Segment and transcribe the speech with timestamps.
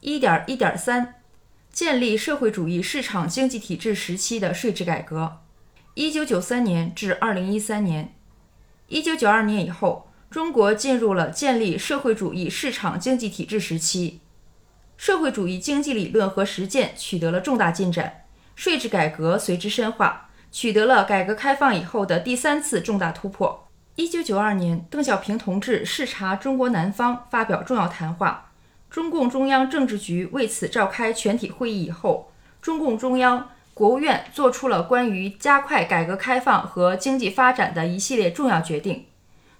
[0.00, 1.16] 一点一点三，
[1.72, 5.40] 建立社会主义市场经济体制时期的税制改革，
[5.94, 8.14] 一九九三年至二零一三年。
[8.86, 14.20] 一九九二年以后，中国进入了建立社会主义市场经济体制时期，
[14.96, 23.68] 社会主义经济理论和实践取得了重大进展，税制改革随之深化，取得了改革开放以后的第三次重大突破。
[23.96, 28.47] 一九九二年，邓小平同志视察中国南方，发表重要谈话，
[28.90, 33.50] 中共中央政治局为此召开全体会议以后，中共中央。
[33.74, 39.06] 国务院作出了关于加快改革开放和经济发展的一系列重要决定。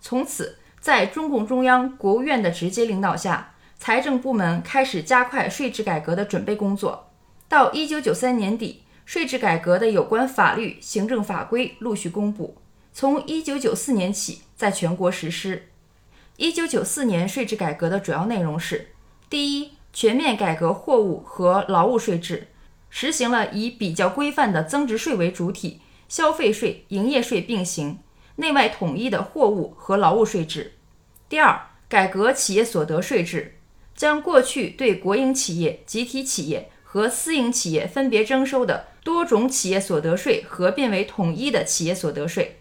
[0.00, 7.12] 从此，在中共中央、国务院的直接领导下，财政部门开始加快税制改革的准备工作。
[7.48, 12.56] 到一九九三年底，税制改革的有关法律、行政法规陆续公布，
[12.92, 15.68] 从一九九四年起在全国实施。
[16.38, 18.88] 一九九四年税制改革的主要内容是：
[19.30, 22.48] 第一，全面改革货物和劳务税制。
[22.90, 27.98] 实行了以比较规范的增值税为主体，消费税、营业税并行，
[28.36, 30.72] 内外统一的货物和劳务税制。
[31.28, 33.58] 第二，改革企业所得税制，
[33.94, 42.58] 将过去对国营企业、集体企业和私营企业分别征收的多种企业所得税合并为统一的企业所得税。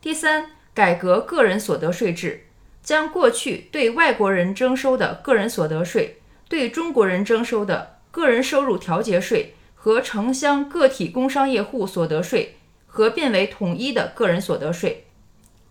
[0.00, 2.47] 第三，改革个人所得税制，
[2.88, 9.54] 将过去对外国人征收的个人所得税、对中国人征收的个人收入调节税。
[9.74, 15.06] 和城乡个体工商业户所得税合并为统一的个人所得税。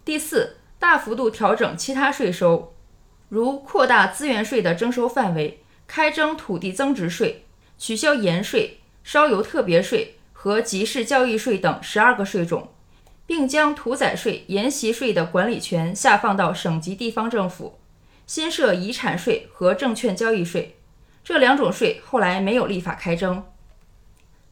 [0.06, 2.74] 第四，大幅度调整其他税收，
[3.28, 7.44] 如扩大资源税的征收范围，开征土地增值税，
[7.78, 12.70] 取消盐税、烧油特别税和集市交易税等十二个税种，
[13.28, 17.78] 并将屠宰税、沿袭税的管理权下放到省级地方政府。
[18.26, 20.78] 新设遗产税和证券交易税，
[21.24, 23.46] 这两种税后来没有立法开征。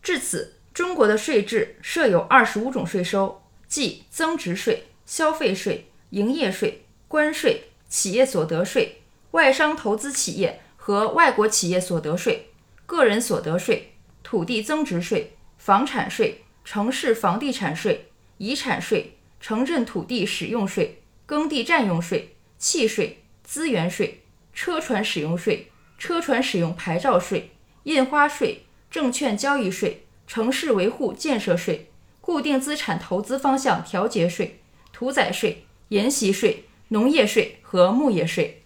[0.01, 12.51] 至此，中国的税制设有二十五种税收，即增值税、消费税、营业税、关税、企业所得税、外商投资企业和外国企业所得税、
[12.85, 13.93] 个人所得税、
[14.23, 24.21] 土地增值税、房产税、城市房地产税、遗产税、城镇土地使用税、耕地占用税、契税、资源税、
[24.53, 27.51] 车船使用税、车船使用牌照税、
[27.83, 28.61] 印花税。
[28.87, 31.89] 证券交易税、城市维护建设税、
[32.21, 34.61] 固定资产投资方向调节税、
[34.93, 38.63] 屠宰税、沿袭税、农业税和牧业税。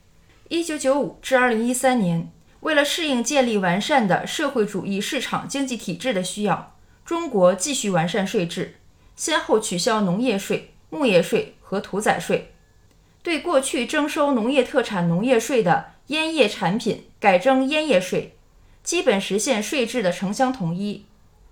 [0.50, 8.75] 一九九五至二零一三年，为了适应建立完善的社会主义市场经济体制的需要，中国继续完善税制，
[9.19, 12.53] 先后取消农业税、牧业税和屠宰税，
[13.22, 18.38] 对过去征收农业特产农业税的烟叶产品改征烟叶税。
[18.81, 21.03] 基本实现税制的城乡统一，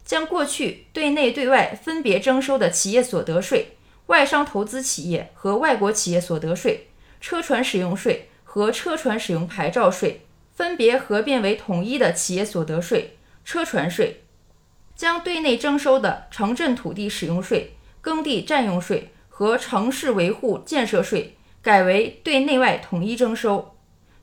[0.06, 3.76] 将过去对内对外分别征收的企业所得税、
[4.06, 6.88] 外商投资企业和外国企业所得税、
[7.20, 10.22] 车船使用税和车船使用牌照税
[10.56, 14.22] 分别合并为统一的企业所得税、车船税；
[14.98, 23.76] 将对内征收的城镇土地使用税、耕地占用税和城市维护建设税改为对内外统一征收，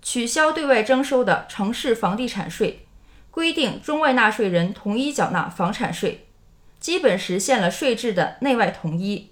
[0.03, 2.81] 取消对外征收的城市房地产税。
[3.31, 6.27] 规定中外纳税人统一缴纳房产税，
[6.79, 9.31] 基本实现了税制的内外统一。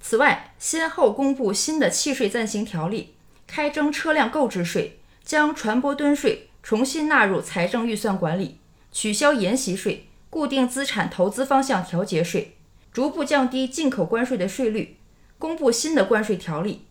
[0.00, 8.58] 此外，先后公布新的契税暂行条例，开征车辆购置税，将船舶吨税重新纳入财政预算管理，
[8.90, 12.56] 取消沿袭税、固定资产投资方向调节税，
[12.92, 14.96] 逐步降低进口关税的税率，
[15.38, 16.86] 公布新的关税条例，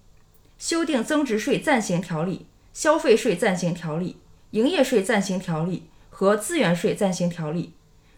[0.58, 4.18] 修订增值税暂行条例、消费税暂行条例、
[4.52, 5.90] 营业税暂行条例。
[6.09, 7.74] 和资源税暂行条例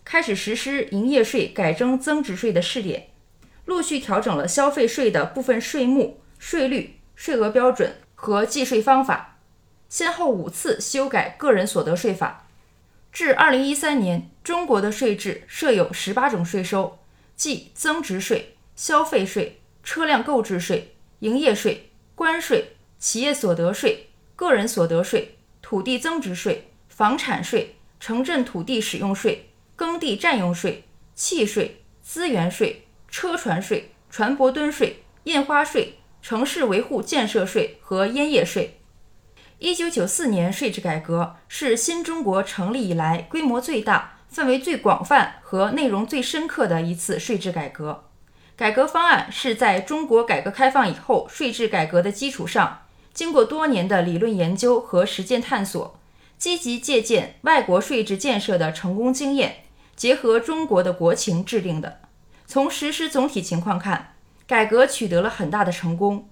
[0.05, 3.09] 开始实施营业税改征增值税的试点，
[3.65, 9.39] 陆续调整了消费税的部分税目、税率、税额标准和计税方法，
[9.89, 12.47] 先后五次修改个人所得税法。
[13.11, 16.99] 至二零一三年，中国的税制设有十八种税收，
[17.35, 27.75] 即增值税、消费税、车辆购置税、营业税、关税、企业所得税、个人所得税、土地增值税、房产税。
[28.01, 30.85] 城镇土地使用税、耕地占用税、
[31.15, 38.78] 契税、资源税、车船税、船舶吨税、印花税、城市维护建设税和烟叶税。
[39.59, 48.05] 一九九四年税制改革是新中国成立以来规模最大、范围最广泛和内容最深刻的一次税制改革。
[48.55, 52.83] 改革方案是在中国改革开放以后税制改革的基础上，
[53.13, 55.99] 经过多年的理论研究和实践探索。
[56.37, 59.63] 积极借鉴外国税制建设的成功经验，
[59.93, 61.99] 结合中国的国情制定的。
[62.47, 64.13] 从实施总体情况看，
[64.47, 66.29] 改革取得了很大的成功。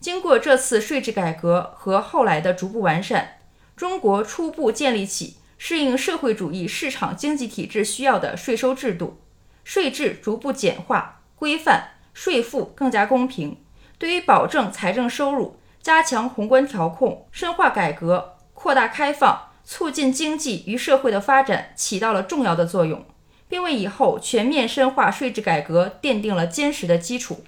[0.00, 3.36] 经过这次税制改革和后来的逐步完善，
[3.76, 9.20] 中国初步建立起适应社会主义市场经济体制需要的税收制度，
[9.62, 13.58] 税制逐步简化规范，税负更加公平。
[13.98, 23.04] 对于保证财政收入、加强宏观调控、深化改革、扩大开放、促进经济与社会的发展起到了重要的作用，
[23.46, 27.44] 并为以后全面深化税制改革奠定了坚实的基础。